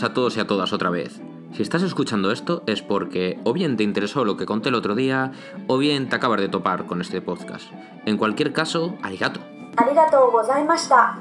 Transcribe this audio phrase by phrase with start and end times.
[0.00, 1.20] a todos y a todas otra vez.
[1.52, 4.94] Si estás escuchando esto es porque o bien te interesó lo que conté el otro
[4.94, 5.32] día
[5.66, 7.70] o bien te acabas de topar con este podcast.
[8.06, 9.40] En cualquier caso, arigato.
[9.76, 11.18] Arigato gozaimashita.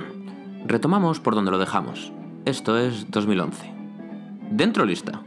[0.64, 2.10] Retomamos por donde lo dejamos.
[2.46, 3.70] Esto es 2011.
[4.50, 5.20] Dentro lista.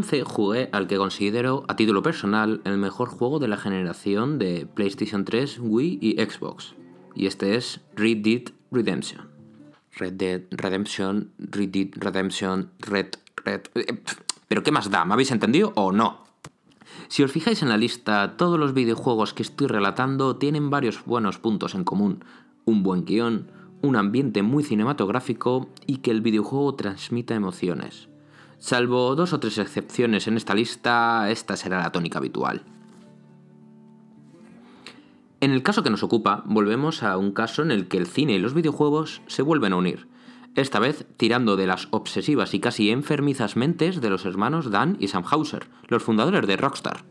[0.00, 4.66] 2011 jugué al que considero, a título personal, el mejor juego de la generación de
[4.66, 6.74] PlayStation 3, Wii y Xbox.
[7.14, 9.28] Y este es Red Dead Redemption.
[9.96, 13.08] Red Dead Redemption, Red Dead Redemption, Red...
[13.44, 13.60] Red...
[13.74, 14.02] eh,
[14.48, 15.04] ¿Pero qué más da?
[15.04, 16.24] ¿Me habéis entendido o no?
[17.08, 21.38] Si os fijáis en la lista, todos los videojuegos que estoy relatando tienen varios buenos
[21.38, 22.24] puntos en común.
[22.64, 23.50] Un buen guion,
[23.82, 28.09] un ambiente muy cinematográfico y que el videojuego transmita emociones.
[28.60, 32.62] Salvo dos o tres excepciones en esta lista, esta será la tónica habitual.
[35.40, 38.34] En el caso que nos ocupa, volvemos a un caso en el que el cine
[38.34, 40.08] y los videojuegos se vuelven a unir,
[40.56, 45.08] esta vez tirando de las obsesivas y casi enfermizas mentes de los hermanos Dan y
[45.08, 47.04] Sam Hauser, los fundadores de Rockstar.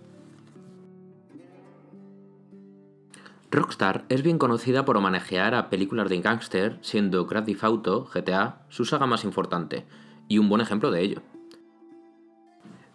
[3.49, 8.61] Rockstar es bien conocida por homenajear a películas de gángster, siendo Grand Theft Auto, GTA,
[8.69, 9.87] su saga más importante,
[10.27, 11.23] y un buen ejemplo de ello.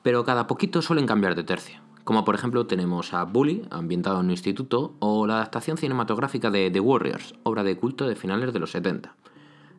[0.04, 4.26] Pero cada poquito suelen cambiar de tercio, como por ejemplo tenemos a Bully, ambientado en
[4.26, 8.58] un instituto, o la adaptación cinematográfica de The Warriors, obra de culto de finales de
[8.58, 9.16] los 70.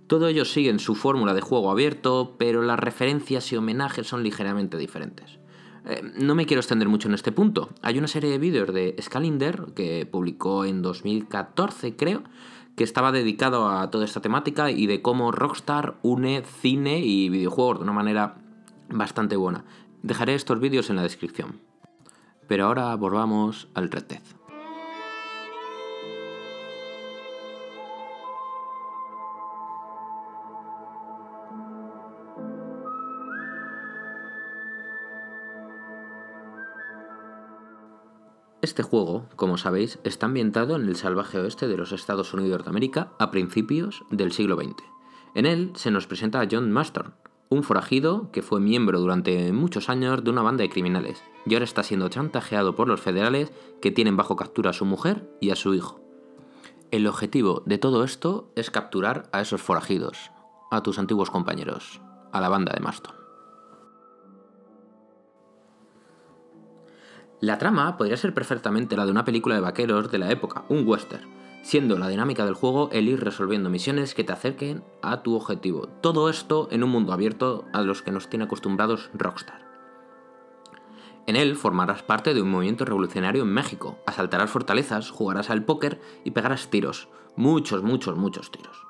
[0.08, 4.78] Todo ello siguen su fórmula de juego abierto, pero las referencias y homenajes son ligeramente
[4.78, 5.38] diferentes.
[5.86, 7.70] Eh, no me quiero extender mucho en este punto.
[7.84, 12.24] Hay una serie de vídeos de Scalinder que publicó en 2014, creo,
[12.76, 17.78] que estaba dedicado a toda esta temática y de cómo Rockstar une cine y videojuegos
[17.78, 18.38] de una manera
[18.90, 19.66] bastante buena.
[20.06, 21.62] Dejaré estos vídeos en la descripción.
[22.48, 24.22] Pero ahora volvamos al Red Dead.
[38.62, 42.70] Este juego, como sabéis, está ambientado en el salvaje oeste de los Estados Unidos de
[42.70, 44.84] América a principios del siglo XX.
[45.34, 47.16] En él se nos presenta a John Marston,
[47.50, 51.66] un forajido que fue miembro durante muchos años de una banda de criminales y ahora
[51.66, 53.52] está siendo chantajeado por los federales
[53.82, 56.02] que tienen bajo captura a su mujer y a su hijo.
[56.92, 60.32] El objetivo de todo esto es capturar a esos forajidos,
[60.72, 62.02] a tus antiguos compañeros,
[62.32, 63.16] a la banda de Marston.
[67.42, 70.88] La trama podría ser perfectamente la de una película de vaqueros de la época, un
[70.88, 71.30] western,
[71.66, 75.88] siendo la dinámica del juego el ir resolviendo misiones que te acerquen a tu objetivo.
[76.00, 79.66] Todo esto en un mundo abierto a los que nos tiene acostumbrados Rockstar.
[81.26, 86.00] En él formarás parte de un movimiento revolucionario en México, asaltarás fortalezas, jugarás al póker
[86.24, 87.10] y pegarás tiros.
[87.36, 88.86] Muchos, muchos, muchos tiros.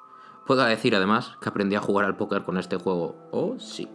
[0.46, 3.16] Puedo decir además que aprendí a jugar al póker con este juego.
[3.32, 3.88] Oh, sí.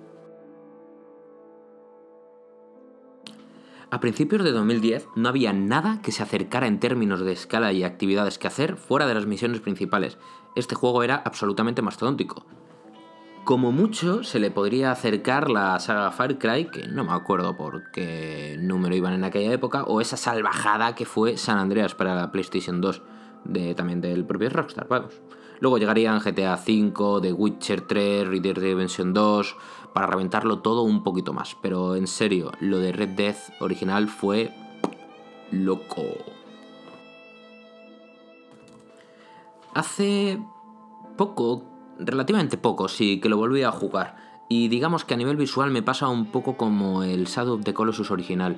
[3.92, 7.82] A principios de 2010 no había nada que se acercara en términos de escala y
[7.82, 10.16] actividades que hacer fuera de las misiones principales.
[10.54, 12.46] Este juego era absolutamente mastodóntico.
[13.42, 17.90] Como mucho se le podría acercar la saga Far Cry, que no me acuerdo por
[17.90, 22.30] qué número iban en aquella época, o esa salvajada que fue San Andreas para la
[22.30, 23.02] PlayStation 2,
[23.44, 25.20] de, también del propio Rockstar, vamos.
[25.60, 29.56] Luego llegarían GTA V, The Witcher 3, Red Dead Redemption 2,
[29.92, 31.56] para reventarlo todo un poquito más.
[31.60, 34.52] Pero en serio, lo de Red Dead original fue
[35.50, 36.02] loco.
[39.74, 40.42] Hace
[41.16, 41.62] poco,
[41.98, 44.16] relativamente poco, sí, que lo volví a jugar.
[44.48, 47.74] Y digamos que a nivel visual me pasa un poco como el Shadow of the
[47.74, 48.56] Colossus original.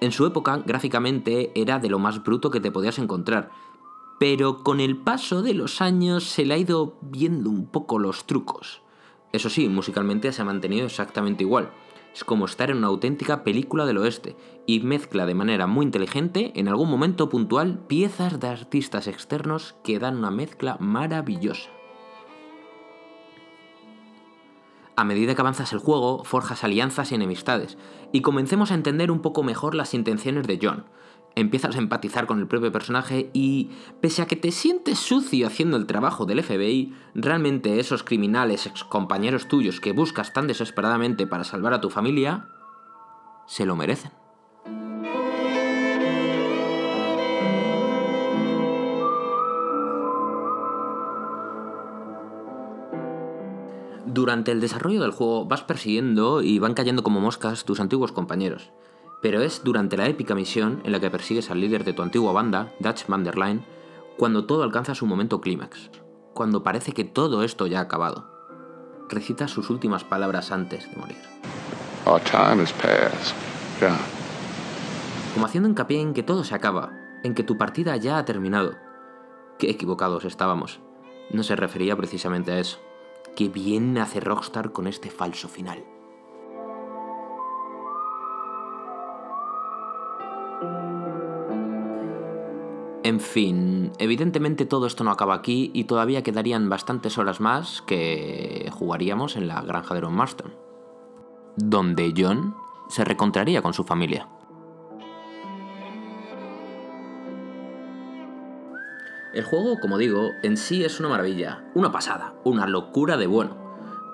[0.00, 3.50] En su época, gráficamente, era de lo más bruto que te podías encontrar.
[4.22, 8.24] Pero con el paso de los años se le ha ido viendo un poco los
[8.24, 8.80] trucos.
[9.32, 11.72] Eso sí, musicalmente se ha mantenido exactamente igual.
[12.14, 16.52] Es como estar en una auténtica película del oeste y mezcla de manera muy inteligente,
[16.54, 21.70] en algún momento puntual, piezas de artistas externos que dan una mezcla maravillosa.
[24.94, 27.76] A medida que avanzas el juego, forjas alianzas y enemistades,
[28.12, 30.84] y comencemos a entender un poco mejor las intenciones de John
[31.34, 33.70] empiezas a empatizar con el propio personaje y,
[34.00, 39.48] pese a que te sientes sucio haciendo el trabajo del FBI, realmente esos criminales excompañeros
[39.48, 42.48] tuyos que buscas tan desesperadamente para salvar a tu familia,
[43.46, 44.12] se lo merecen.
[54.12, 58.70] Durante el desarrollo del juego vas persiguiendo y van cayendo como moscas tus antiguos compañeros.
[59.22, 62.32] Pero es durante la épica misión en la que persigues al líder de tu antigua
[62.32, 63.64] banda, Dutch Van der Leyen,
[64.18, 65.90] cuando todo alcanza su momento clímax,
[66.34, 68.28] cuando parece que todo esto ya ha acabado.
[69.08, 71.18] Recita sus últimas palabras antes de morir.
[72.04, 73.36] Our time has passed.
[73.80, 73.96] Yeah.
[75.34, 76.90] Como haciendo hincapié en que todo se acaba,
[77.22, 78.74] en que tu partida ya ha terminado.
[79.58, 80.80] Qué equivocados estábamos.
[81.30, 82.78] No se refería precisamente a eso.
[83.36, 85.84] Qué bien hace Rockstar con este falso final.
[93.04, 98.70] En fin, evidentemente todo esto no acaba aquí y todavía quedarían bastantes horas más que
[98.72, 100.54] jugaríamos en la granja de Ron Marston,
[101.56, 102.54] donde John
[102.88, 104.28] se recontraría con su familia.
[109.34, 113.56] El juego, como digo, en sí es una maravilla, una pasada, una locura de bueno,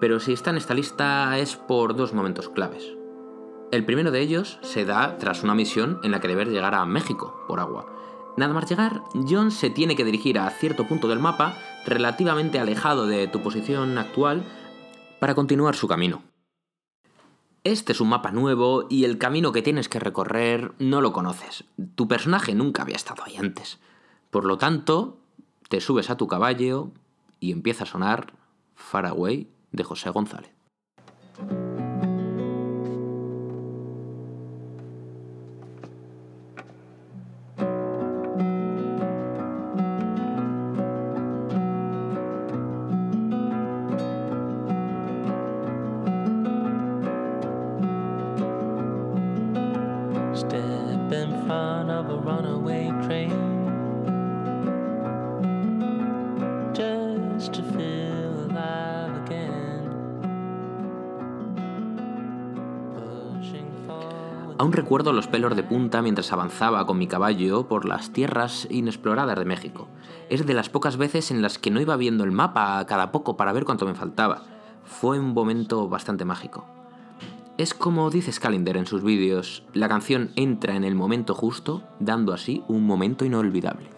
[0.00, 2.94] pero si está en esta lista es por dos momentos claves.
[3.70, 6.86] El primero de ellos se da tras una misión en la que deber llegar a
[6.86, 7.97] México por agua.
[8.38, 13.08] Nada más llegar, John se tiene que dirigir a cierto punto del mapa, relativamente alejado
[13.08, 14.44] de tu posición actual,
[15.18, 16.22] para continuar su camino.
[17.64, 21.64] Este es un mapa nuevo y el camino que tienes que recorrer no lo conoces.
[21.96, 23.80] Tu personaje nunca había estado ahí antes.
[24.30, 25.18] Por lo tanto,
[25.68, 26.92] te subes a tu caballo
[27.40, 28.34] y empieza a sonar
[28.76, 30.57] Far Away de José González.
[64.58, 69.38] Aún recuerdo los pelos de punta mientras avanzaba con mi caballo por las tierras inexploradas
[69.38, 69.86] de México.
[70.30, 73.36] Es de las pocas veces en las que no iba viendo el mapa cada poco
[73.36, 74.42] para ver cuánto me faltaba.
[74.82, 76.66] Fue un momento bastante mágico.
[77.56, 82.32] Es como dice Scalinder en sus vídeos, la canción entra en el momento justo, dando
[82.32, 83.97] así un momento inolvidable.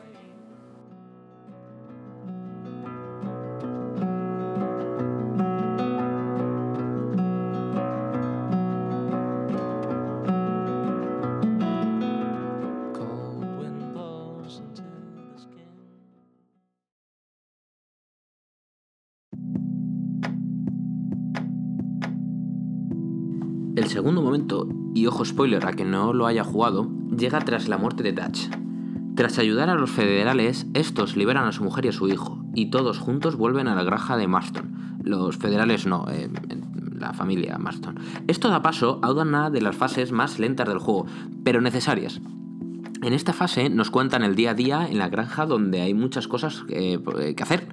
[25.25, 28.49] Spoiler a que no lo haya jugado, llega tras la muerte de Dutch.
[29.17, 32.71] Tras ayudar a los federales, estos liberan a su mujer y a su hijo, y
[32.71, 34.99] todos juntos vuelven a la granja de Marston.
[35.03, 36.31] Los federales no, eh,
[36.99, 37.99] la familia Marston.
[38.29, 41.07] Esto da paso a una de las fases más lentas del juego,
[41.45, 42.21] pero necesarias.
[43.03, 46.29] En esta fase nos cuentan el día a día en la granja donde hay muchas
[46.29, 46.99] cosas eh,
[47.35, 47.67] que hacer.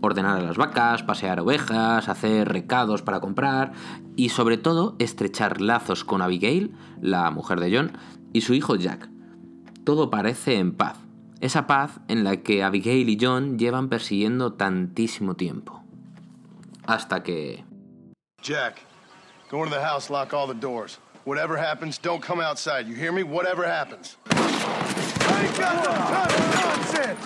[0.00, 3.72] Ordenar a las vacas, pasear ovejas, hacer recados para comprar
[4.16, 7.92] y sobre todo estrechar lazos con Abigail, la mujer de John,
[8.32, 9.08] y su hijo Jack.
[9.84, 10.98] Todo parece en paz.
[11.40, 15.84] Esa paz en la que Abigail y John llevan persiguiendo tantísimo tiempo.
[16.86, 17.64] Hasta que...
[18.42, 18.80] Jack,
[19.48, 20.98] go into the house, lock all the doors.
[21.24, 22.88] Whatever happens, don't come outside.
[22.88, 23.22] You hear me?
[23.22, 24.16] Whatever happens.
[24.26, 27.20] I ain't got no time for nonsense!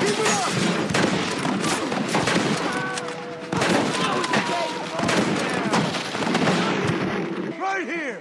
[0.00, 0.48] Keep it up!
[7.60, 8.20] Right here!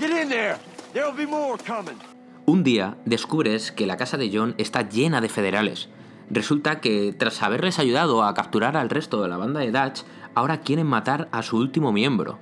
[0.00, 0.58] Get in there!
[0.94, 1.98] There'll be more coming.
[2.46, 5.90] Un día descubres que la casa de John está llena de federales.
[6.30, 10.00] Resulta que tras haberles ayudado a capturar al resto de la banda de Dutch,
[10.38, 12.38] ahora quieren matar a su último miembro,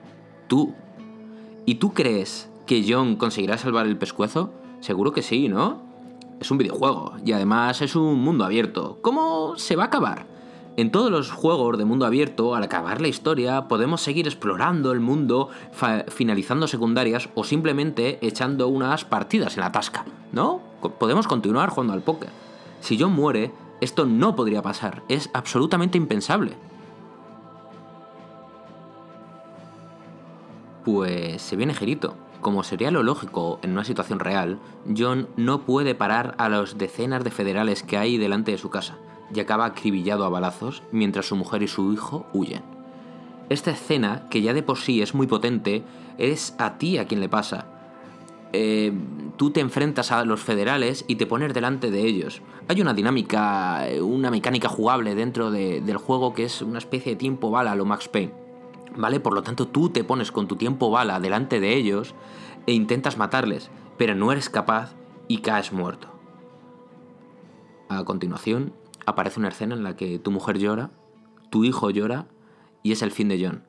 [0.49, 0.75] tú.
[1.65, 4.53] ¿Y tú crees que John conseguirá salvar el pescuezo?
[4.81, 5.83] Seguro que sí, ¿no?
[6.39, 8.99] Es un videojuego y además es un mundo abierto.
[9.01, 10.27] ¿Cómo se va a acabar?
[10.77, 15.01] En todos los juegos de mundo abierto, al acabar la historia, podemos seguir explorando el
[15.01, 15.49] mundo,
[16.09, 20.61] finalizando secundarias o simplemente echando unas partidas en la tasca, ¿no?
[20.99, 22.29] Podemos continuar jugando al póker.
[22.81, 26.59] Si John muere, esto no podría pasar, es absolutamente impensable.
[30.87, 32.15] Pues se viene girito.
[32.41, 34.61] Como sería lo lógico en una situación real,
[34.97, 38.97] John no puede parar a las decenas de federales que hay delante de su casa
[39.35, 42.63] y acaba acribillado a balazos mientras su mujer y su hijo huyen.
[43.49, 45.83] Esta escena, que ya de por sí es muy potente,
[46.19, 47.67] es a ti a quien le pasa.
[48.53, 48.93] Eh,
[49.37, 52.43] tú te enfrentas a los federales y te pones delante de ellos.
[52.69, 57.15] Hay una dinámica, eh, una mecánica jugable dentro de- del juego que es una especie
[57.15, 58.46] de tiempo bala lo Max Payne.
[58.97, 59.21] ¿Vale?
[59.21, 62.15] Por lo tanto, tú te pones con tu tiempo bala delante de ellos
[62.67, 64.95] e intentas matarles, pero no eres capaz
[65.29, 66.09] y caes muerto.
[67.89, 68.73] A continuación,
[69.07, 70.91] aparece una escena en la que tu mujer llora,
[71.51, 72.27] tu hijo llora
[72.83, 73.65] y es el fin de John.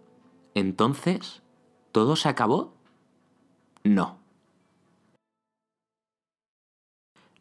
[0.55, 1.43] Entonces,
[1.91, 2.73] ¿todo se acabó?
[3.83, 4.17] No.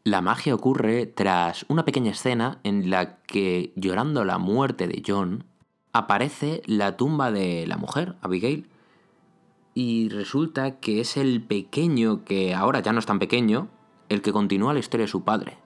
[0.05, 5.45] La magia ocurre tras una pequeña escena en la que, llorando la muerte de John,
[5.97, 8.69] aparece la tumba de la mujer, Abigail,
[9.75, 13.69] y resulta que es el pequeño, que ahora ya no es tan pequeño,
[14.09, 15.59] el que continúa la historia de su padre.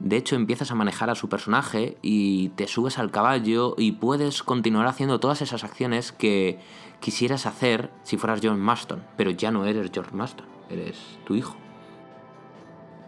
[0.00, 4.42] De hecho, empiezas a manejar a su personaje y te subes al caballo y puedes
[4.42, 6.58] continuar haciendo todas esas acciones que
[7.00, 11.56] quisieras hacer si fueras John Marston, pero ya no eres George Marston, eres tu hijo.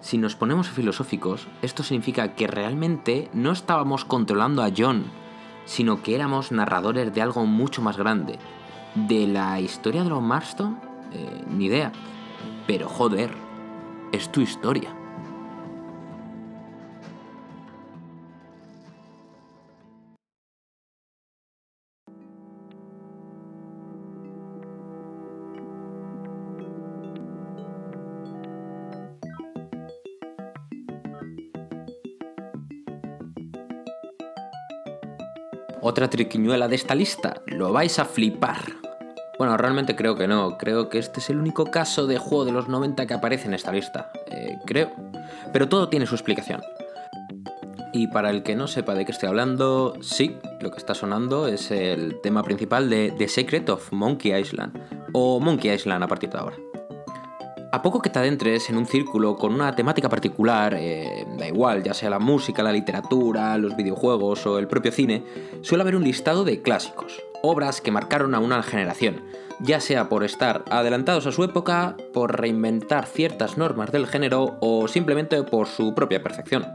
[0.01, 5.07] Si nos ponemos filosóficos, esto significa que realmente no estábamos controlando a John,
[5.67, 8.39] sino que éramos narradores de algo mucho más grande.
[8.95, 10.81] ¿De la historia de los Marston?
[11.13, 11.93] Eh, ni idea.
[12.67, 13.31] Pero joder,
[14.13, 14.91] es tu historia.
[35.89, 38.59] Otra triquiñuela de esta lista, lo vais a flipar.
[39.39, 42.51] Bueno, realmente creo que no, creo que este es el único caso de juego de
[42.51, 44.91] los 90 que aparece en esta lista, Eh, creo.
[45.53, 46.61] Pero todo tiene su explicación.
[47.93, 51.47] Y para el que no sepa de qué estoy hablando, sí, lo que está sonando
[51.47, 54.77] es el tema principal de The Secret of Monkey Island,
[55.13, 56.57] o Monkey Island a partir de ahora.
[57.73, 61.83] A poco que te adentres en un círculo con una temática particular, eh, da igual,
[61.83, 65.25] ya sea la música, la literatura, los videojuegos o el propio cine,
[65.63, 69.23] suele haber un listado de clásicos, obras que marcaron a una generación,
[69.61, 74.87] ya sea por estar adelantados a su época, por reinventar ciertas normas del género o
[74.87, 76.67] simplemente por su propia perfección.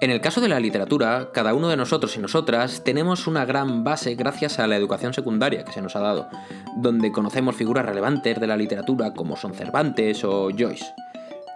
[0.00, 3.84] En el caso de la literatura, cada uno de nosotros y nosotras tenemos una gran
[3.84, 6.28] base gracias a la educación secundaria que se nos ha dado,
[6.76, 10.94] donde conocemos figuras relevantes de la literatura como son Cervantes o Joyce.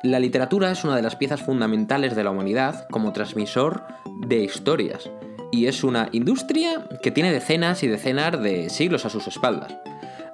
[0.02, 3.82] La literatura es una de las piezas fundamentales de la humanidad como transmisor
[4.28, 5.10] de historias,
[5.50, 9.74] y es una industria que tiene decenas y decenas de siglos a sus espaldas.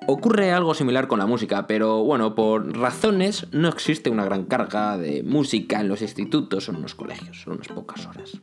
[0.06, 4.98] Ocurre algo similar con la música, pero bueno, por razones no existe una gran carga
[4.98, 8.38] de música en los institutos o en los colegios, son unas pocas horas.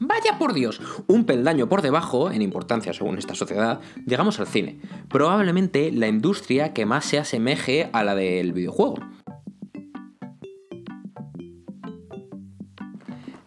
[0.00, 4.80] Vaya por Dios, un peldaño por debajo, en importancia según esta sociedad, llegamos al cine.
[5.08, 8.96] Probablemente la industria que más se asemeje a la del videojuego.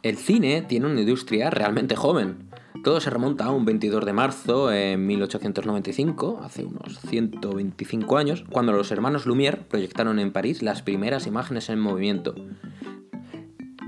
[0.02, 2.47] El cine tiene una industria realmente joven.
[2.88, 8.72] Todo se remonta a un 22 de marzo en 1895, hace unos 125 años, cuando
[8.72, 12.34] los hermanos Lumière proyectaron en París las primeras imágenes en movimiento.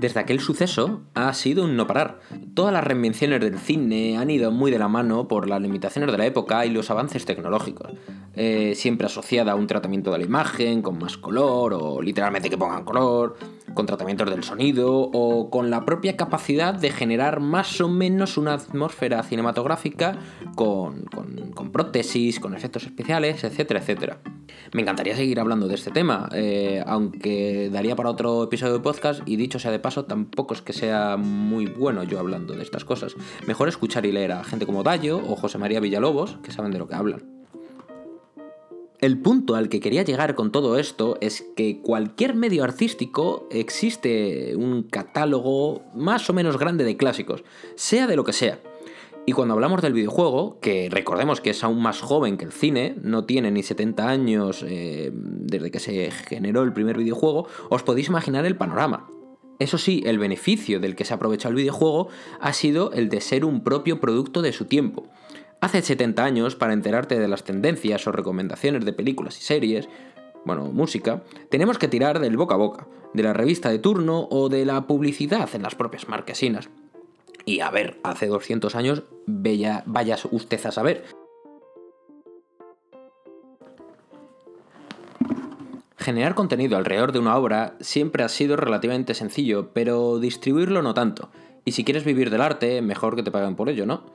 [0.00, 2.20] Desde aquel suceso ha sido un no parar.
[2.54, 6.16] Todas las reinvenciones del cine han ido muy de la mano por las limitaciones de
[6.16, 7.92] la época y los avances tecnológicos.
[8.34, 12.56] Eh, siempre asociada a un tratamiento de la imagen, con más color, o literalmente que
[12.56, 13.36] pongan color,
[13.74, 18.54] con tratamientos del sonido, o con la propia capacidad de generar más o menos una
[18.54, 20.16] atmósfera cinematográfica
[20.54, 24.20] con, con- con prótesis, con efectos especiales, etcétera, etcétera.
[24.72, 29.22] Me encantaría seguir hablando de este tema, eh, aunque daría para otro episodio de podcast
[29.26, 32.84] y dicho sea de paso, tampoco es que sea muy bueno yo hablando de estas
[32.84, 33.16] cosas.
[33.46, 36.78] Mejor escuchar y leer a gente como Dayo o José María Villalobos, que saben de
[36.78, 37.40] lo que hablan.
[39.00, 44.54] El punto al que quería llegar con todo esto es que cualquier medio artístico existe
[44.56, 47.42] un catálogo más o menos grande de clásicos,
[47.76, 48.60] sea de lo que sea.
[49.26, 52.96] Y cuando hablamos del videojuego, que recordemos que es aún más joven que el cine,
[53.02, 58.08] no tiene ni 70 años eh, desde que se generó el primer videojuego, os podéis
[58.08, 59.08] imaginar el panorama.
[59.58, 62.08] Eso sí, el beneficio del que se ha aprovechado el videojuego
[62.40, 65.06] ha sido el de ser un propio producto de su tiempo.
[65.60, 69.88] Hace 70 años, para enterarte de las tendencias o recomendaciones de películas y series,
[70.46, 74.48] bueno, música, tenemos que tirar del boca a boca, de la revista de turno o
[74.48, 76.70] de la publicidad en las propias marquesinas.
[77.44, 81.04] Y a ver, hace 200 años, vaya, vayas usted a saber.
[85.96, 91.30] Generar contenido alrededor de una obra siempre ha sido relativamente sencillo, pero distribuirlo no tanto.
[91.64, 94.06] Y si quieres vivir del arte, mejor que te paguen por ello, ¿no?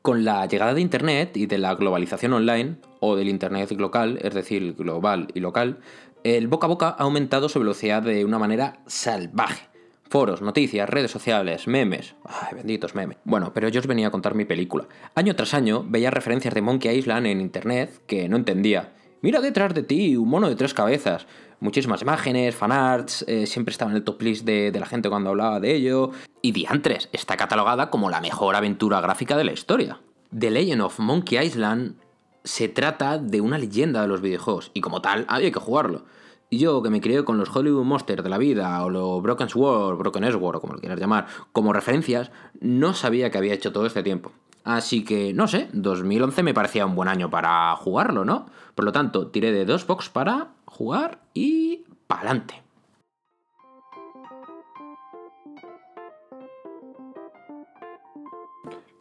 [0.00, 4.32] Con la llegada de Internet y de la globalización online, o del Internet local, es
[4.32, 5.80] decir, global y local,
[6.24, 9.68] el boca a boca ha aumentado su velocidad de una manera salvaje.
[10.08, 12.14] Foros, noticias, redes sociales, memes.
[12.24, 13.16] Ay, benditos memes.
[13.24, 14.86] Bueno, pero yo os venía a contar mi película.
[15.14, 18.92] Año tras año veía referencias de Monkey Island en internet que no entendía.
[19.22, 21.26] Mira detrás de ti un mono de tres cabezas.
[21.60, 25.30] Muchísimas imágenes, fanarts, eh, siempre estaba en el top list de, de la gente cuando
[25.30, 26.10] hablaba de ello.
[26.42, 30.00] Y Diantres está catalogada como la mejor aventura gráfica de la historia.
[30.36, 31.94] The Legend of Monkey Island
[32.44, 36.04] se trata de una leyenda de los videojuegos y como tal había que jugarlo.
[36.50, 39.48] Y yo, que me crié con los Hollywood Monsters de la vida, o los Broken
[39.48, 42.30] Sword, Broken Sword, o como lo quieras llamar, como referencias,
[42.60, 44.32] no sabía que había hecho todo este tiempo.
[44.62, 48.46] Así que, no sé, 2011 me parecía un buen año para jugarlo, ¿no?
[48.74, 52.62] Por lo tanto, tiré de dos box para jugar y pa'lante.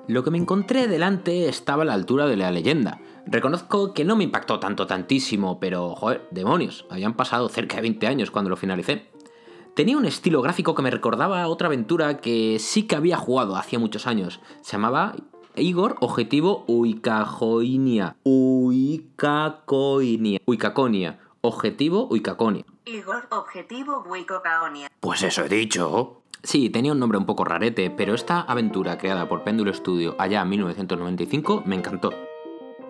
[0.07, 2.99] Lo que me encontré delante estaba a la altura de la leyenda.
[3.25, 8.07] Reconozco que no me impactó tanto, tantísimo, pero, joder, demonios, habían pasado cerca de 20
[8.07, 9.09] años cuando lo finalicé.
[9.75, 13.55] Tenía un estilo gráfico que me recordaba a otra aventura que sí que había jugado
[13.55, 14.41] hacía muchos años.
[14.61, 15.15] Se llamaba
[15.55, 18.17] Igor Objetivo Uicajoinia.
[18.23, 19.21] Uicacoinia.
[20.45, 21.19] Uicaconia.
[21.41, 22.65] Objetivo Uicaconia.
[22.85, 24.89] Igor Objetivo Buicocaonia.
[24.99, 26.23] Pues eso he dicho.
[26.43, 30.41] Sí, tenía un nombre un poco rarete, pero esta aventura creada por Péndulo Studio allá
[30.41, 32.11] en 1995 me encantó.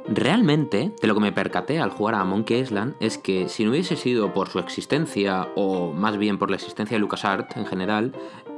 [0.08, 3.72] Realmente, de lo que me percaté al jugar a Monkey Island es que si no
[3.72, 8.14] hubiese sido por su existencia, o más bien por la existencia de LucasArts en general,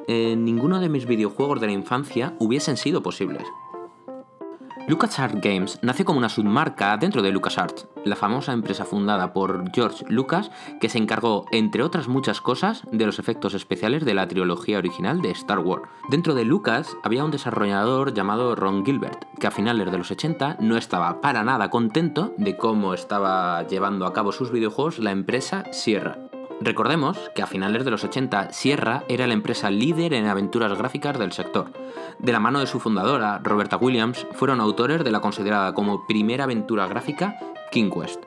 [0.08, 3.44] eh, ninguno de mis videojuegos de la infancia hubiesen sido posibles.
[4.86, 10.04] LucasArts Games nació como una submarca dentro de LucasArts, la famosa empresa fundada por George
[10.10, 14.78] Lucas que se encargó, entre otras muchas cosas, de los efectos especiales de la trilogía
[14.78, 15.84] original de Star Wars.
[16.10, 20.58] Dentro de Lucas había un desarrollador llamado Ron Gilbert, que a finales de los 80
[20.60, 25.64] no estaba para nada contento de cómo estaba llevando a cabo sus videojuegos la empresa
[25.72, 26.33] Sierra.
[26.62, 31.20] Recordemos que a finales de los 80 Sierra era la empresa líder en aventuras gráficas
[31.20, 31.72] del sector.
[32.20, 36.46] De la mano de su fundadora, Roberta Williams, fueron autores de la considerada como primera
[36.46, 37.38] aventura gráfica
[37.72, 38.24] King Quest,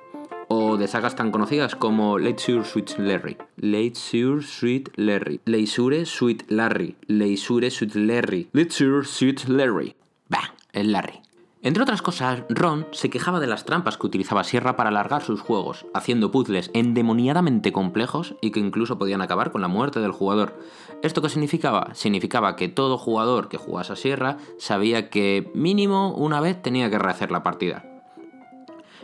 [0.48, 6.96] o de sagas tan conocidas como Leisure Suite Larry, Leisure Suite Larry, Leisure Suite Larry,
[7.06, 9.94] Leisure Suite Larry, Leisure Suite Larry.
[10.28, 11.25] Bah, el Larry.
[11.66, 15.40] Entre otras cosas, Ron se quejaba de las trampas que utilizaba Sierra para alargar sus
[15.40, 20.56] juegos, haciendo puzzles endemoniadamente complejos y que incluso podían acabar con la muerte del jugador.
[21.02, 21.92] ¿Esto qué significaba?
[21.92, 27.00] Significaba que todo jugador que jugase a Sierra sabía que mínimo una vez tenía que
[27.00, 27.84] rehacer la partida.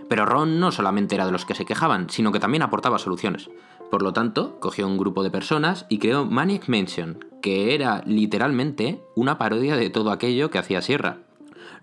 [0.09, 3.51] Pero Ron no solamente era de los que se quejaban, sino que también aportaba soluciones.
[3.91, 9.03] Por lo tanto, cogió un grupo de personas y creó Maniac Mansion, que era literalmente
[9.17, 11.19] una parodia de todo aquello que hacía Sierra.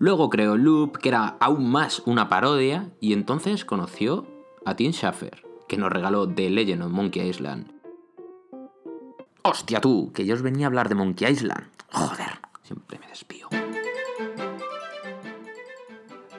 [0.00, 4.26] Luego creó Loop, que era aún más una parodia, y entonces conoció
[4.64, 7.70] a Tim Schafer, que nos regaló The Legend of Monkey Island.
[9.42, 10.10] ¡Hostia tú!
[10.14, 11.66] Que yo os venía a hablar de Monkey Island.
[11.92, 13.48] Joder, siempre me despío.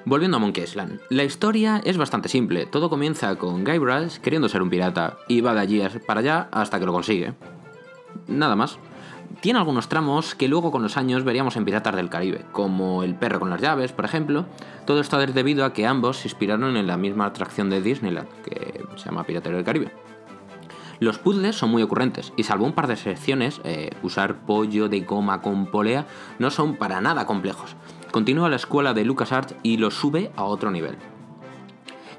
[0.05, 2.65] Volviendo a Monkey Island, la historia es bastante simple.
[2.65, 6.79] Todo comienza con Guybrush queriendo ser un pirata y va de allí para allá hasta
[6.79, 7.35] que lo consigue.
[8.25, 8.79] Nada más.
[9.39, 13.15] Tiene algunos tramos que luego con los años veríamos en Piratas del Caribe, como El
[13.15, 14.45] perro con las llaves, por ejemplo.
[14.85, 18.27] Todo esto es debido a que ambos se inspiraron en la misma atracción de Disneyland,
[18.43, 19.91] que se llama Piratas del Caribe.
[20.99, 24.99] Los puzzles son muy ocurrentes y salvo un par de secciones, eh, usar pollo de
[24.99, 26.05] goma con polea
[26.37, 27.75] no son para nada complejos.
[28.11, 30.97] Continúa la escuela de LucasArts y lo sube a otro nivel.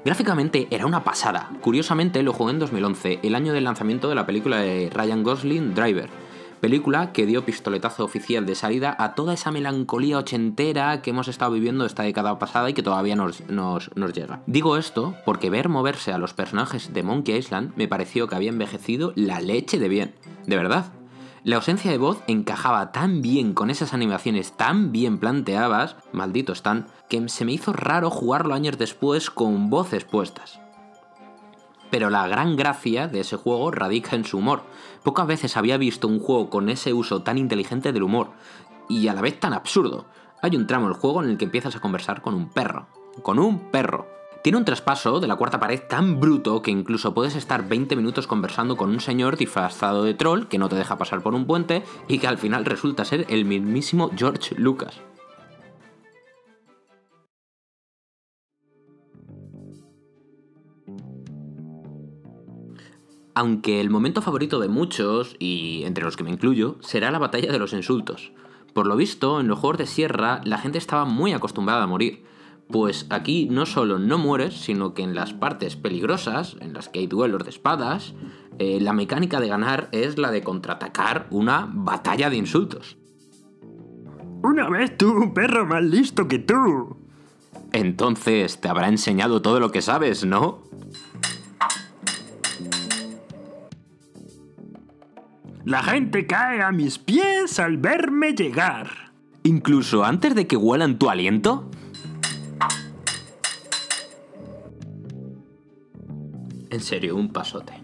[0.03, 1.49] Gráficamente era una pasada.
[1.61, 5.73] Curiosamente lo jugué en 2011, el año del lanzamiento de la película de Ryan Gosling
[5.73, 6.09] Driver,
[6.63, 11.51] película que dio pistoletazo oficial de salida a toda esa melancolía ochentera que hemos estado
[11.51, 14.39] viviendo esta década pasada y que todavía nos, nos, nos llega.
[14.47, 18.47] Digo esto porque ver moverse a los personajes de Monkey Island me pareció que había
[18.47, 20.15] envejecido la leche de bien.
[20.47, 20.85] De verdad.
[21.43, 26.87] La ausencia de voz encajaba tan bien con esas animaciones tan bien planteadas, malditos tan,
[27.09, 30.61] que se me hizo raro jugarlo años después con voces puestas.
[31.93, 34.63] Pero la gran gracia de ese juego radica en su humor.
[35.03, 38.31] Pocas veces había visto un juego con ese uso tan inteligente del humor,
[38.89, 40.07] y a la vez tan absurdo.
[40.41, 42.87] Hay un tramo del juego en el que empiezas a conversar con un perro.
[43.21, 44.07] Con un perro.
[44.41, 48.25] Tiene un traspaso de la cuarta pared tan bruto que incluso puedes estar 20 minutos
[48.25, 51.83] conversando con un señor disfrazado de troll que no te deja pasar por un puente
[52.07, 54.99] y que al final resulta ser el mismísimo George Lucas.
[63.35, 67.51] Aunque el momento favorito de muchos, y entre los que me incluyo, será la batalla
[67.51, 68.31] de los insultos.
[68.73, 72.23] Por lo visto, en los juegos de sierra la gente estaba muy acostumbrada a morir.
[72.69, 76.99] Pues aquí no solo no mueres, sino que en las partes peligrosas, en las que
[76.99, 78.13] hay duelos de espadas,
[78.59, 82.97] eh, la mecánica de ganar es la de contraatacar una batalla de insultos.
[84.43, 86.97] Una vez tuve un perro más listo que tú.
[87.71, 90.63] Entonces te habrá enseñado todo lo que sabes, ¿no?
[95.65, 99.13] La gente cae a mis pies al verme llegar.
[99.43, 101.69] Incluso antes de que huelan tu aliento.
[106.69, 107.81] En serio, un pasote.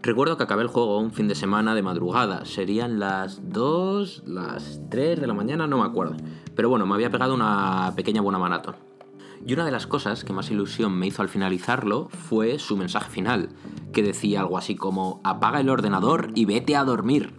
[0.00, 2.46] Recuerdo que acabé el juego un fin de semana de madrugada.
[2.46, 6.16] Serían las 2, las 3 de la mañana, no me acuerdo.
[6.56, 8.87] Pero bueno, me había pegado una pequeña buena maratón.
[9.46, 13.10] Y una de las cosas que más ilusión me hizo al finalizarlo fue su mensaje
[13.10, 13.50] final,
[13.92, 17.34] que decía algo así como apaga el ordenador y vete a dormir.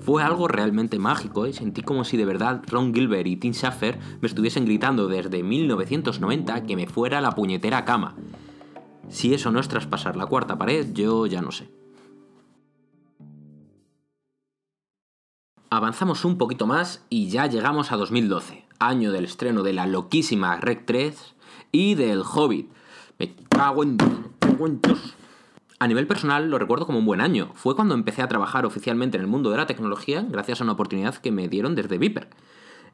[0.00, 3.98] Fue algo realmente mágico y sentí como si de verdad Ron Gilbert y Tim Schafer
[4.20, 8.14] me estuviesen gritando desde 1990 que me fuera la puñetera cama.
[9.08, 11.70] Si eso no es traspasar la cuarta pared, yo ya no sé.
[15.76, 20.56] Avanzamos un poquito más y ya llegamos a 2012, año del estreno de la loquísima
[20.56, 21.34] Rec 3
[21.70, 22.72] y del Hobbit.
[23.18, 23.98] Me cago en.
[25.78, 27.50] A nivel personal lo recuerdo como un buen año.
[27.52, 30.72] Fue cuando empecé a trabajar oficialmente en el mundo de la tecnología gracias a una
[30.72, 32.30] oportunidad que me dieron desde Viper.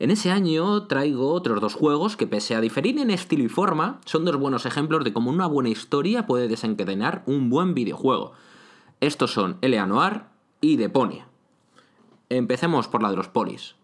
[0.01, 4.01] En ese año traigo otros dos juegos que pese a diferir en estilo y forma,
[4.07, 8.33] son dos buenos ejemplos de cómo una buena historia puede desencadenar un buen videojuego.
[8.99, 9.87] Estos son L.A.
[9.87, 10.23] Noir
[10.61, 11.29] y Deponia.
[12.37, 13.77] Empecemos por la de los polis.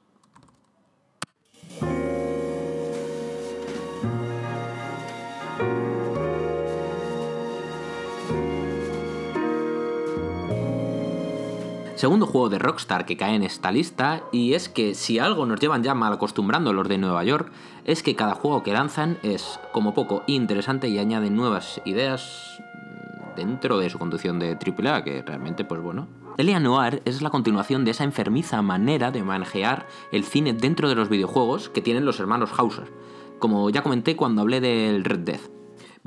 [11.94, 15.60] Segundo juego de Rockstar que cae en esta lista, y es que si algo nos
[15.60, 17.52] llevan ya mal acostumbrando los de Nueva York,
[17.84, 22.62] es que cada juego que lanzan es como poco interesante y añaden nuevas ideas
[23.38, 26.08] dentro de su conducción de AAA, que realmente, pues bueno.
[26.36, 30.96] Elia Noir es la continuación de esa enfermiza manera de manejar el cine dentro de
[30.96, 32.92] los videojuegos que tienen los hermanos Hauser,
[33.38, 35.57] como ya comenté cuando hablé del Red Dead.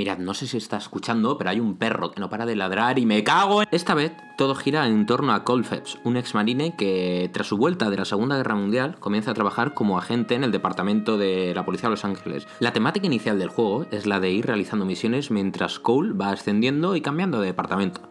[0.01, 2.97] Mirad, no sé si está escuchando, pero hay un perro que no para de ladrar
[2.97, 3.67] y me cago en...
[3.69, 7.55] Esta vez todo gira en torno a Cole Phelps, un ex marine que tras su
[7.55, 11.53] vuelta de la Segunda Guerra Mundial comienza a trabajar como agente en el departamento de
[11.53, 12.47] la Policía de Los Ángeles.
[12.59, 16.95] La temática inicial del juego es la de ir realizando misiones mientras Cole va ascendiendo
[16.95, 18.01] y cambiando de departamento.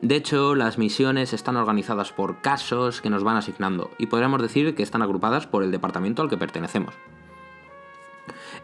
[0.00, 4.76] De hecho, las misiones están organizadas por casos que nos van asignando y podríamos decir
[4.76, 6.94] que están agrupadas por el departamento al que pertenecemos.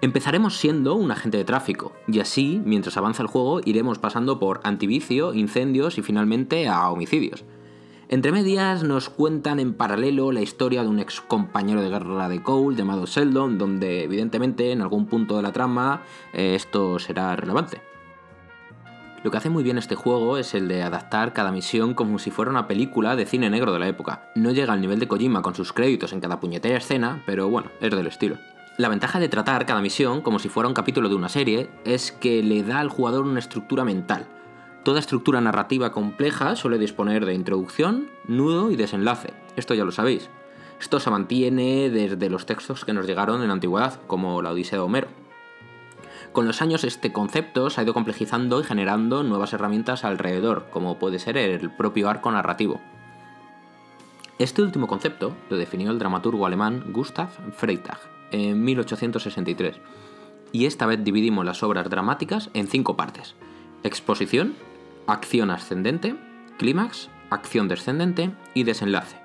[0.00, 4.61] Empezaremos siendo un agente de tráfico, y así, mientras avanza el juego, iremos pasando por
[4.62, 7.44] antivicio, incendios y finalmente a homicidios.
[8.08, 12.40] Entre medias nos cuentan en paralelo la historia de un ex compañero de guerra de
[12.42, 17.82] Cole llamado Sheldon, donde evidentemente en algún punto de la trama eh, esto será relevante.
[19.24, 22.30] Lo que hace muy bien este juego es el de adaptar cada misión como si
[22.30, 24.30] fuera una película de cine negro de la época.
[24.37, 27.68] No llega al nivel de Kojima con sus créditos en cada puñetera escena, pero bueno,
[27.80, 28.37] es del estilo.
[28.78, 32.12] La ventaja de tratar cada misión como si fuera un capítulo de una serie es
[32.12, 34.28] que le da al jugador una estructura mental.
[34.84, 39.34] Toda estructura narrativa compleja suele disponer de introducción, nudo y desenlace.
[39.56, 40.30] Esto ya lo sabéis.
[40.80, 44.78] Esto se mantiene desde los textos que nos llegaron en la antigüedad, como la Odisea
[44.78, 45.08] de Homero.
[46.32, 51.00] Con los años este concepto se ha ido complejizando y generando nuevas herramientas alrededor, como
[51.00, 52.80] puede ser el propio arco narrativo.
[54.38, 59.76] Este último concepto lo definió el dramaturgo alemán Gustav Freytag en 1863,
[60.52, 63.34] y esta vez dividimos las obras dramáticas en cinco partes.
[63.82, 64.54] Exposición,
[65.06, 66.16] acción ascendente,
[66.58, 69.16] clímax, acción descendente y desenlace.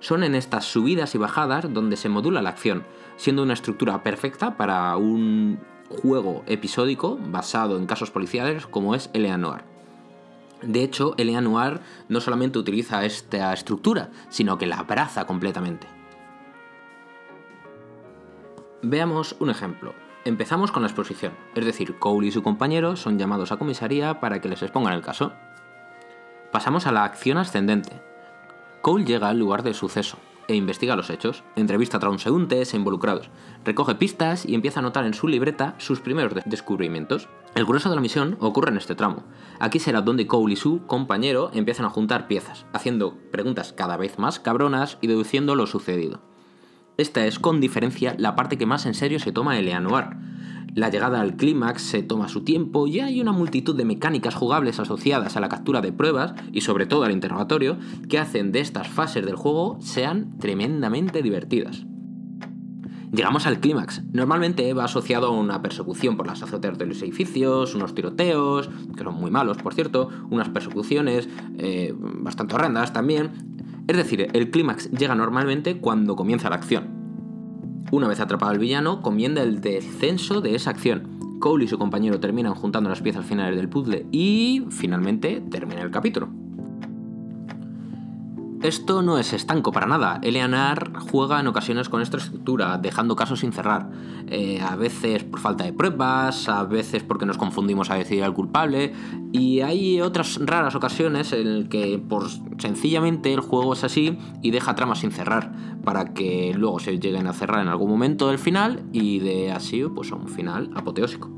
[0.00, 2.84] Son en estas subidas y bajadas donde se modula la acción,
[3.16, 9.38] siendo una estructura perfecta para un juego episódico basado en casos policiales como es L.A.
[9.38, 9.62] Noir.
[10.62, 11.40] De hecho, L.A.
[11.40, 15.97] Noir no solamente utiliza esta estructura, sino que la abraza completamente.
[18.82, 19.94] Veamos un ejemplo.
[20.24, 24.40] Empezamos con la exposición, es decir, Cole y su compañero son llamados a comisaría para
[24.40, 25.32] que les expongan el caso.
[26.52, 28.00] Pasamos a la acción ascendente.
[28.82, 33.30] Cole llega al lugar del suceso e investiga los hechos, entrevista a transeúntes e involucrados,
[33.64, 37.28] recoge pistas y empieza a anotar en su libreta sus primeros de- descubrimientos.
[37.54, 39.24] El grueso de la misión ocurre en este tramo.
[39.60, 44.18] Aquí será donde Cole y su compañero empiezan a juntar piezas, haciendo preguntas cada vez
[44.18, 46.20] más cabronas y deduciendo lo sucedido.
[46.98, 49.78] Esta es con diferencia la parte que más en serio se toma L.A.
[49.78, 50.16] Noir.
[50.74, 54.80] La llegada al clímax se toma su tiempo y hay una multitud de mecánicas jugables
[54.80, 58.88] asociadas a la captura de pruebas y sobre todo al interrogatorio que hacen de estas
[58.88, 61.86] fases del juego sean tremendamente divertidas.
[63.12, 64.02] Llegamos al clímax.
[64.12, 69.04] Normalmente va asociado a una persecución por las azoteas de los edificios, unos tiroteos, que
[69.04, 73.30] son muy malos, por cierto, unas persecuciones eh, bastante horrendas también.
[73.88, 77.86] Es decir, el clímax llega normalmente cuando comienza la acción.
[77.90, 81.38] Una vez atrapado el villano, comienza el descenso de esa acción.
[81.40, 85.90] Cole y su compañero terminan juntando las piezas finales del puzzle y finalmente termina el
[85.90, 86.28] capítulo.
[88.62, 90.18] Esto no es estanco para nada.
[90.20, 93.88] Eleanor juega en ocasiones con esta estructura, dejando casos sin cerrar.
[94.26, 98.34] Eh, a veces por falta de pruebas, a veces porque nos confundimos a decidir al
[98.34, 98.92] culpable.
[99.32, 104.50] Y hay otras raras ocasiones en las que por sencillamente el juego es así y
[104.50, 105.52] deja tramas sin cerrar.
[105.84, 109.84] Para que luego se lleguen a cerrar en algún momento del final y de así
[109.84, 111.37] pues a un final apoteósico.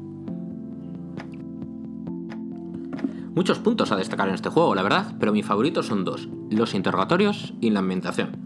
[3.40, 6.74] Muchos puntos a destacar en este juego, la verdad, pero mis favoritos son dos, los
[6.74, 8.36] interrogatorios y la ambientación.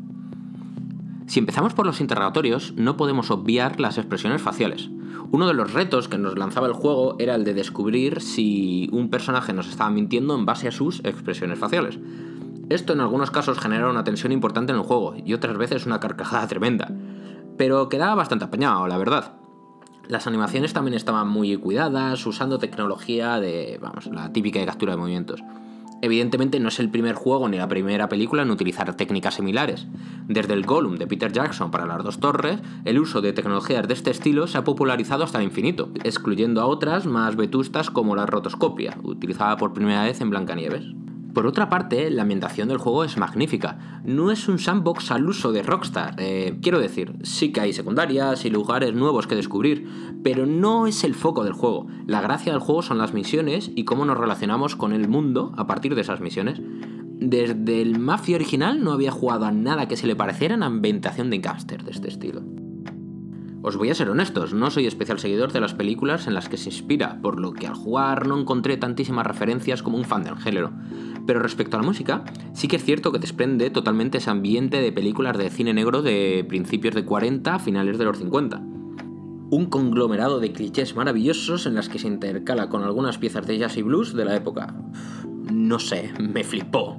[1.26, 4.90] Si empezamos por los interrogatorios, no podemos obviar las expresiones faciales.
[5.32, 9.10] Uno de los retos que nos lanzaba el juego era el de descubrir si un
[9.10, 11.98] personaje nos estaba mintiendo en base a sus expresiones faciales.
[12.68, 15.98] Esto en algunos casos genera una tensión importante en el juego y otras veces una
[15.98, 16.92] carcajada tremenda.
[17.58, 19.43] Pero quedaba bastante apañado, la verdad.
[20.08, 24.98] Las animaciones también estaban muy cuidadas, usando tecnología de, vamos, la típica de captura de
[24.98, 25.42] movimientos.
[26.02, 29.86] Evidentemente no es el primer juego ni la primera película en utilizar técnicas similares.
[30.28, 33.94] Desde el Gollum de Peter Jackson para las dos torres, el uso de tecnologías de
[33.94, 38.26] este estilo se ha popularizado hasta el infinito, excluyendo a otras más vetustas como la
[38.26, 41.03] rotoscopia, utilizada por primera vez en Blancanieves.
[41.34, 44.00] Por otra parte, la ambientación del juego es magnífica.
[44.04, 46.14] No es un sandbox al uso de Rockstar.
[46.18, 49.88] eh, quiero decir, sí que hay secundarias y lugares nuevos que descubrir,
[50.22, 51.88] pero no es el foco del juego.
[52.06, 55.66] La gracia del juego son las misiones y cómo nos relacionamos con el mundo a
[55.66, 56.60] partir de esas misiones.
[56.62, 61.30] Desde el Mafia original no había jugado a nada que se le pareciera en ambientación
[61.30, 62.42] de Gangster de este estilo.
[63.66, 66.58] Os voy a ser honestos, no soy especial seguidor de las películas en las que
[66.58, 70.36] se inspira, por lo que al jugar no encontré tantísimas referencias como un fan del
[70.36, 70.70] género.
[71.26, 74.92] Pero respecto a la música, sí que es cierto que desprende totalmente ese ambiente de
[74.92, 78.58] películas de cine negro de principios de 40 a finales de los 50.
[79.50, 83.76] Un conglomerado de clichés maravillosos en las que se intercala con algunas piezas de jazz
[83.76, 84.74] y blues de la época.
[85.50, 86.98] No sé, me flipó.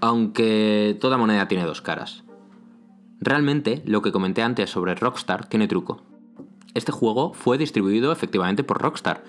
[0.00, 2.24] Aunque toda moneda tiene dos caras.
[3.20, 6.09] Realmente, lo que comenté antes sobre Rockstar tiene truco.
[6.74, 9.24] Este juego fue distribuido efectivamente por Rockstar,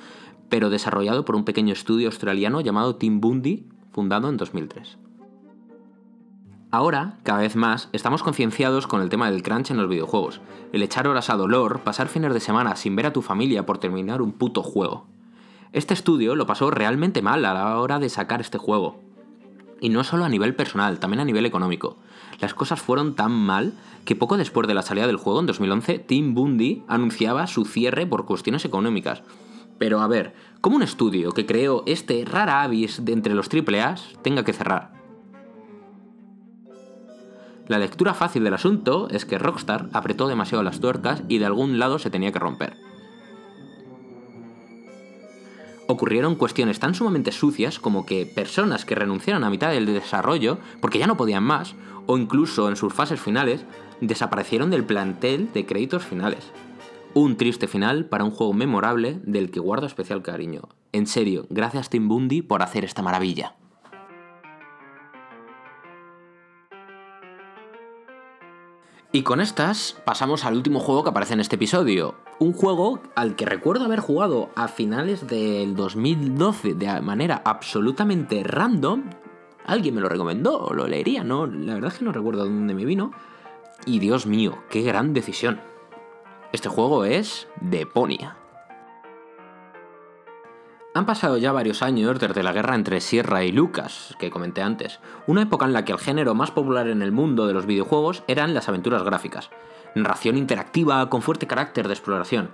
[0.49, 4.97] pero desarrollado por un pequeño estudio australiano llamado Team Bundy, fundado en 2003.
[6.69, 10.39] Ahora, cada vez más, estamos concienciados con el tema del crunch en los videojuegos,
[10.71, 13.77] el echar horas a dolor, pasar fines de semana sin ver a tu familia por
[13.77, 15.07] terminar un puto juego.
[15.73, 18.99] Este estudio lo pasó realmente mal a la hora de sacar este juego,
[19.81, 21.97] y no solo a nivel personal, también a nivel económico.
[22.41, 23.73] Las cosas fueron tan mal
[24.03, 28.07] que poco después de la salida del juego, en 2011, Tim Bundy anunciaba su cierre
[28.07, 29.21] por cuestiones económicas.
[29.77, 33.95] Pero a ver, ¿cómo un estudio que creó este rara avis de entre los AAA
[34.23, 34.91] tenga que cerrar?
[37.67, 41.79] La lectura fácil del asunto es que Rockstar apretó demasiado las tuercas y de algún
[41.79, 42.90] lado se tenía que romper.
[45.91, 50.99] Ocurrieron cuestiones tan sumamente sucias como que personas que renunciaron a mitad del desarrollo porque
[50.99, 51.75] ya no podían más,
[52.07, 53.65] o incluso en sus fases finales,
[53.99, 56.51] desaparecieron del plantel de créditos finales.
[57.13, 60.69] Un triste final para un juego memorable del que guardo especial cariño.
[60.93, 63.55] En serio, gracias Tim Bundy por hacer esta maravilla.
[69.13, 72.15] Y con estas pasamos al último juego que aparece en este episodio.
[72.39, 79.03] Un juego al que recuerdo haber jugado a finales del 2012 de manera absolutamente random.
[79.65, 81.45] Alguien me lo recomendó, lo leería, ¿no?
[81.45, 83.11] La verdad es que no recuerdo dónde me vino.
[83.85, 85.59] Y Dios mío, qué gran decisión.
[86.53, 88.37] Este juego es Deponia.
[90.93, 94.99] Han pasado ya varios años desde la guerra entre Sierra y Lucas, que comenté antes,
[95.25, 98.23] una época en la que el género más popular en el mundo de los videojuegos
[98.27, 99.51] eran las aventuras gráficas,
[99.95, 102.51] narración interactiva con fuerte carácter de exploración.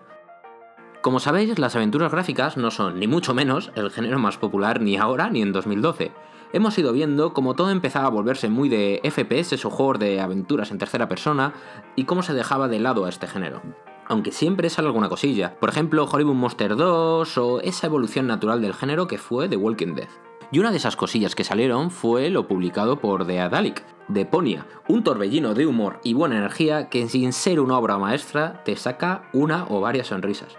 [1.01, 4.97] Como sabéis, las aventuras gráficas no son ni mucho menos el género más popular ni
[4.97, 6.11] ahora ni en 2012.
[6.53, 10.69] Hemos ido viendo cómo todo empezaba a volverse muy de FPS o juegos de aventuras
[10.69, 11.53] en tercera persona
[11.95, 13.63] y cómo se dejaba de lado a este género
[14.07, 15.57] aunque siempre sale alguna cosilla.
[15.59, 19.95] Por ejemplo, Hollywood Monster 2 o esa evolución natural del género que fue The Walking
[19.95, 20.09] Dead.
[20.51, 25.03] Y una de esas cosillas que salieron fue lo publicado por The Adalic, Deponia, un
[25.03, 29.65] torbellino de humor y buena energía que sin ser una obra maestra te saca una
[29.69, 30.55] o varias sonrisas.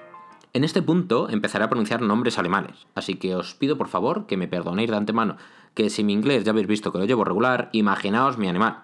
[0.52, 4.37] En este punto empezaré a pronunciar nombres alemanes, así que os pido por favor que
[4.37, 5.37] me perdonéis de antemano,
[5.74, 8.82] que si mi inglés ya habéis visto que lo llevo regular, imaginaos mi animal,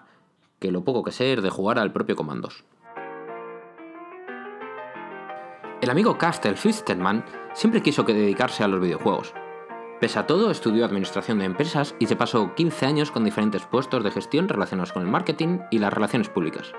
[0.59, 2.63] que lo poco que sé es de jugar al propio Comandos.
[5.85, 9.35] El amigo Castel Fisterman siempre quiso que dedicarse a los videojuegos.
[10.01, 14.03] Pese a todo, estudió administración de empresas y se pasó 15 años con diferentes puestos
[14.03, 16.71] de gestión relacionados con el marketing y las relaciones públicas.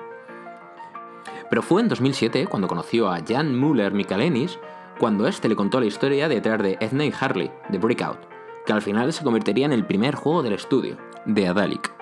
[1.49, 4.59] Pero fue en 2007 cuando conoció a Jan Müller Michalenis,
[4.99, 8.19] cuando este le contó la historia detrás de Ethne Harley, de Breakout,
[8.67, 11.95] que al final se convertiría en el primer juego del estudio, de Adalic.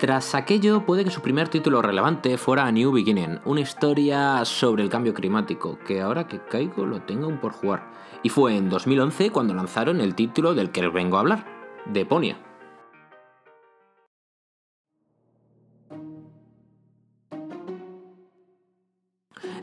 [0.00, 4.82] Tras aquello, puede que su primer título relevante fuera A New Beginning, una historia sobre
[4.82, 7.90] el cambio climático, que ahora que caigo lo tengo por jugar.
[8.22, 11.44] Y fue en 2011 cuando lanzaron el título del que vengo a hablar,
[11.84, 12.38] Deponia.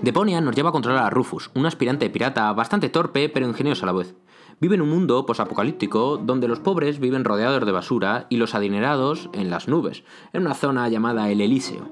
[0.07, 3.87] Deponia nos lleva a controlar a Rufus, un aspirante pirata bastante torpe pero ingenioso a
[3.87, 4.15] la vez.
[4.61, 9.29] Vive en un mundo posapocalíptico donde los pobres viven rodeados de basura y los adinerados
[9.33, 11.89] en las nubes, en una zona llamada el Elíseo.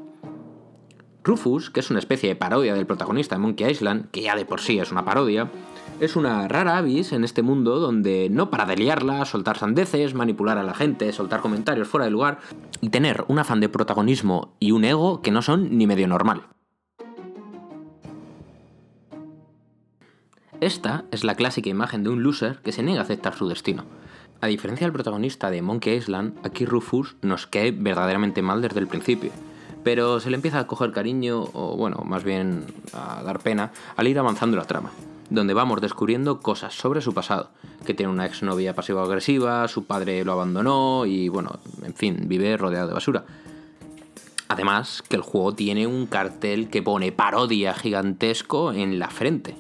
[1.25, 4.45] Rufus, que es una especie de parodia del protagonista de Monkey Island, que ya de
[4.45, 5.51] por sí es una parodia,
[5.99, 10.58] es una rara avis en este mundo donde no para de liarla, soltar sandeces, manipular
[10.58, 12.39] a la gente, soltar comentarios fuera de lugar
[12.80, 16.54] y tener un afán de protagonismo y un ego que no son ni medio normal.
[20.61, 23.83] Esta es la clásica imagen de un loser que se niega a aceptar su destino.
[24.39, 28.87] A diferencia del protagonista de Monkey Island, aquí Rufus nos cae verdaderamente mal desde el
[28.87, 29.31] principio,
[29.83, 34.07] pero se le empieza a coger cariño, o bueno, más bien a dar pena, al
[34.07, 34.91] ir avanzando la trama,
[35.29, 37.49] donde vamos descubriendo cosas sobre su pasado,
[37.85, 42.87] que tiene una exnovia pasivo-agresiva, su padre lo abandonó y bueno, en fin, vive rodeado
[42.87, 43.25] de basura.
[44.47, 49.55] Además, que el juego tiene un cartel que pone parodia gigantesco en la frente,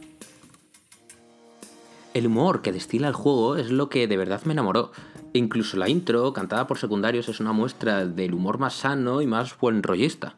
[2.15, 4.93] el humor que destila el juego es lo que de verdad me enamoró.
[5.33, 9.57] Incluso la intro, cantada por secundarios, es una muestra del humor más sano y más
[9.59, 10.37] buen rollista.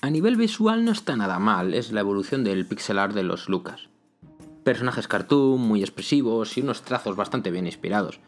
[0.00, 3.48] A nivel visual no está nada mal, es la evolución del pixel art de los
[3.48, 3.88] Lucas.
[4.64, 8.18] Personajes cartoon muy expresivos y unos trazos bastante bien inspirados.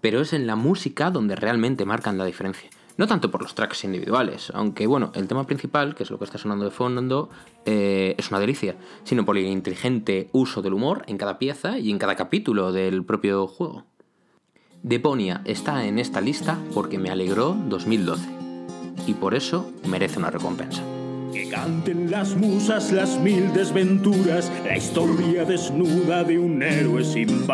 [0.00, 2.70] Pero es en la música donde realmente marcan la diferencia.
[2.96, 6.24] No tanto por los tracks individuales, aunque bueno, el tema principal, que es lo que
[6.24, 7.28] está sonando de fondo,
[7.66, 11.90] eh, es una delicia, sino por el inteligente uso del humor en cada pieza y
[11.90, 13.84] en cada capítulo del propio juego.
[14.82, 18.28] Deponia está en esta lista porque me alegró 2012
[19.06, 20.82] y por eso merece una recompensa.
[21.32, 27.46] Que canten las musas las mil desventuras, la historia desnuda de un héroe sin.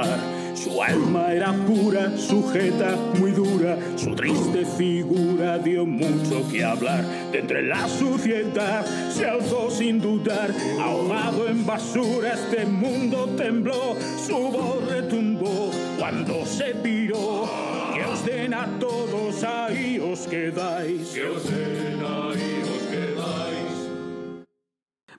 [0.55, 7.05] Su alma era pura, sujeta, muy dura, su triste figura dio mucho que hablar.
[7.33, 14.37] De entre la suciedad se alzó sin dudar, ahogado en basura este mundo tembló, su
[14.37, 17.49] voz retumbó cuando se piró.
[17.95, 21.09] Que os den a todos, ahí os quedáis.
[21.09, 22.72] Que os den, ahí.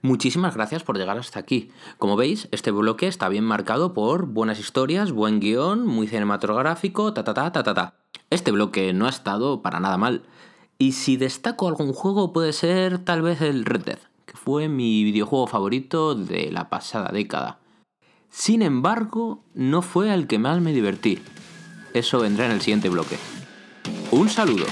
[0.06, 1.72] Muchísimas gracias por llegar hasta aquí.
[1.98, 7.24] Como veis, este bloque está bien marcado por buenas historias, buen guion, muy cinematográfico, ta
[7.24, 7.94] ta ta ta ta ta.
[8.30, 10.24] Este bloque no ha estado para nada mal.
[10.78, 15.06] Y si destaco algún juego puede ser tal vez el Red Dead, que fue mi
[15.06, 17.60] videojuego favorito de la pasada década.
[18.30, 21.20] Sin embargo, no fue el que más me divertí.
[21.94, 23.18] Eso vendrá en el siguiente bloque.
[24.12, 24.66] Un saludo.